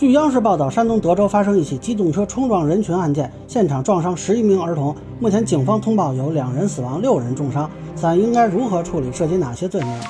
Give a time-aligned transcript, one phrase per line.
[0.00, 4.96] 据央视报道，山东德州发生一起机动车冲撞人群案件，现场撞伤十一名儿童。
[5.18, 7.70] 目前警方通报有两人死亡，六人重伤。
[7.94, 9.12] 此案应该如何处理？
[9.12, 10.00] 涉及哪些罪名？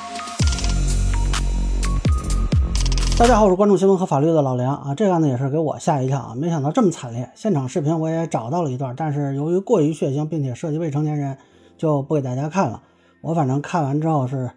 [3.19, 4.95] 大家好，我是关注新闻和法律的老梁啊。
[4.95, 7.29] 这个案子也是给我吓一跳啊，没想到这么惨烈。
[7.35, 11.37] 现场视频我也找到了一段，但是由于过于血腥，并且涉及未成年人，
[11.77, 12.81] 就不给大家看了。
[13.23, 14.49] 我反正看完之后是。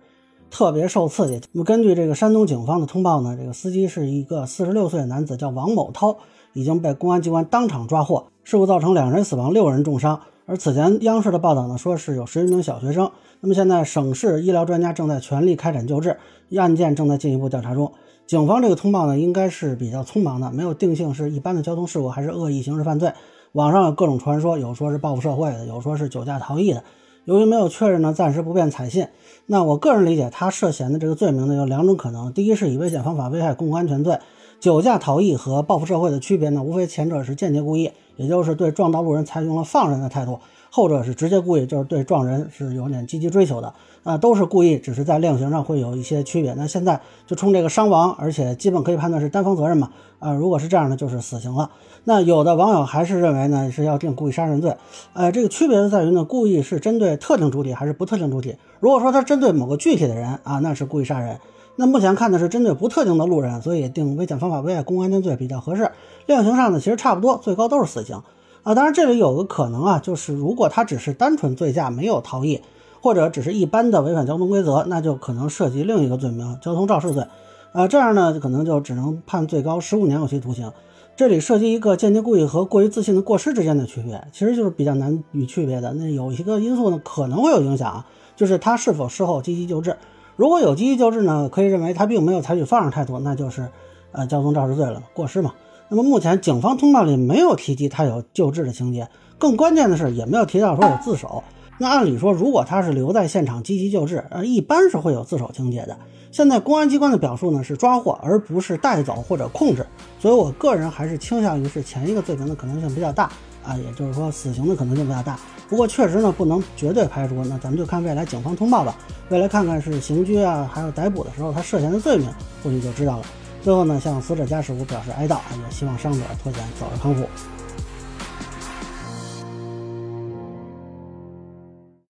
[0.54, 1.42] 特别受刺激。
[1.52, 6.16] 那么根据这个山东警方的通报呢，这个司机是一个四十六岁的男子，叫王某涛，
[6.54, 8.28] 已经被公安机关当场抓获。
[8.44, 10.22] 事故造成两人死亡，六人重伤。
[10.46, 13.10] 而此前央视的报道呢，说是有十余名小学生。
[13.40, 16.18] 那么现在省市医疗专家正在全力开展救治，
[16.56, 17.92] 案件正在进一步调查中。
[18.28, 23.12] 警方这个通报呢，应该是比较匆忙的，没有定性是一般的交通事故还是恶意刑事犯罪。
[23.54, 26.84] 网上有各种传说，有说是报复社会的，有说是酒驾逃逸的。
[27.26, 29.08] 由于没有确认呢，暂时不便采信。
[29.46, 34.18] 那我个人理解，他涉嫌的这个罪名呢有两种可能：第一是以危险方法危害公共安全罪，
[34.64, 43.74] 酒驾逃逸和报复社会的区别呢，无非前者是间接故意，也就是对撞道路人采用了放任的态度；后者是直接故意，就是对撞人是有点积极追求的。
[44.04, 46.54] 啊，都是故意，只是在量刑上会有一些区别。
[46.54, 49.90] 那现在就冲这个伤亡，而且基本可以判断是单方责任嘛。
[50.20, 51.70] 啊，如果是这样的，就是死刑了。
[52.06, 54.74] 那有的网友还是认为呢是要定故意杀人罪。
[55.12, 58.56] 呃，这个区别在于呢，故意是针对特定主体还是不特定主体。
[58.80, 61.38] 如果说他针对某个具体的人啊，那是故意杀人。
[61.76, 65.92] 那目前看的是针对不特定的路人，所以定危险方法危害公共安全罪比较合适。
[66.26, 68.22] 量刑上呢，其实差不多，最高都是死刑。
[68.64, 72.62] 啊，当然这里有个可能啊，就是如果他只是单纯醉驾，没有逃逸。
[73.02, 77.28] 或者只是一般的违反交通规则，那就可能涉及另一个罪名——交通肇事罪。
[77.74, 80.72] 啊，这样呢，可能就只能判最高十五年有期徒刑。
[81.18, 85.92] 这里涉及一个间接故意和过于自信的过失之间的区别，其实就是比较难与区别的。
[85.96, 88.06] 那有一个因素呢，可能会有影响啊，
[88.38, 89.98] 就是他是否事后积极救治。
[90.36, 93.68] 如果有积极救治呢，可以认为他并没有采取放任态度，那就是
[94.12, 95.54] 呃交通肇事罪了，过失嘛。
[95.90, 101.44] 那么目前警方通报里没有提及他有救治的情节，更关键的是也没有提到说有自首。
[101.80, 105.98] 那按理说，如果他是留在现场积极救治，呃，一般是会有自首情节的。
[106.32, 109.86] 现在公安机关的表述呢是抓获，而不是带走或者控制，
[110.20, 113.26] 所以我个人还是倾向于是前一个罪名的可能性比较大
[113.64, 115.40] 啊，也就是说死刑的可能性比较大。
[115.70, 118.96] 不过确实呢不能绝对排除，那咱们就看未来警方通报吧，
[119.30, 122.28] 未来看看是刑拘啊，还有逮捕的时候他涉嫌的罪名，
[122.64, 123.24] 或许就知道了。
[123.62, 127.24] 最后呢，向死者家属表示哀悼，也希望伤者脱险早日康复。